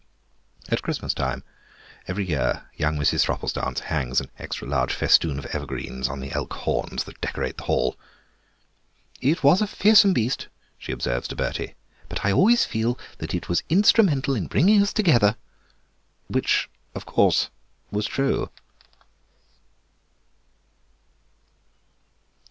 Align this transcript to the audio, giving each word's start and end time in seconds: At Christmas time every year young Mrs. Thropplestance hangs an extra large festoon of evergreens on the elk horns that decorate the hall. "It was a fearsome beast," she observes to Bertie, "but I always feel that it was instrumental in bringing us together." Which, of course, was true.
At 0.69 0.81
Christmas 0.81 1.13
time 1.13 1.43
every 2.07 2.27
year 2.27 2.67
young 2.73 2.97
Mrs. 2.97 3.21
Thropplestance 3.23 3.81
hangs 3.81 4.19
an 4.19 4.31
extra 4.39 4.67
large 4.67 4.91
festoon 4.95 5.37
of 5.37 5.45
evergreens 5.53 6.09
on 6.09 6.21
the 6.21 6.31
elk 6.31 6.53
horns 6.53 7.03
that 7.03 7.21
decorate 7.21 7.57
the 7.57 7.65
hall. 7.65 7.99
"It 9.21 9.43
was 9.43 9.61
a 9.61 9.67
fearsome 9.67 10.13
beast," 10.13 10.47
she 10.79 10.91
observes 10.91 11.27
to 11.27 11.35
Bertie, 11.35 11.75
"but 12.09 12.25
I 12.25 12.31
always 12.31 12.65
feel 12.65 12.97
that 13.19 13.35
it 13.35 13.47
was 13.47 13.61
instrumental 13.69 14.33
in 14.33 14.47
bringing 14.47 14.81
us 14.81 14.91
together." 14.91 15.37
Which, 16.27 16.67
of 16.95 17.05
course, 17.05 17.51
was 17.91 18.07
true. 18.07 18.49